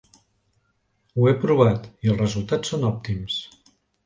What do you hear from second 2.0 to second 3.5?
i els resultats són òptims.